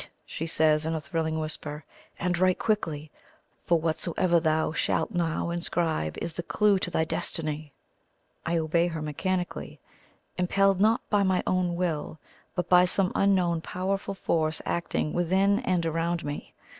she 0.25 0.47
says, 0.47 0.83
in 0.83 0.95
a 0.95 0.99
thrilling 0.99 1.39
whisper; 1.39 1.85
"and 2.17 2.39
write 2.39 2.57
quickly! 2.57 3.11
for 3.63 3.79
whatsoever 3.79 4.39
thou 4.39 4.71
shalt 4.71 5.11
now 5.11 5.51
inscribe 5.51 6.17
is 6.17 6.33
the 6.33 6.41
clue 6.41 6.79
to 6.79 6.89
thy 6.89 7.03
destiny." 7.05 7.71
I 8.43 8.57
obey 8.57 8.87
her 8.87 9.01
mechanically, 9.03 9.79
impelled 10.39 10.81
not 10.81 11.07
by 11.11 11.21
my 11.21 11.43
own 11.45 11.75
will, 11.75 12.17
but 12.55 12.67
by 12.67 12.85
some 12.85 13.11
unknown 13.13 13.61
powerful 13.61 14.15
force 14.15 14.59
acting 14.65 15.13
within 15.13 15.59
and 15.59 15.85
around 15.85 16.25
me. 16.25 16.55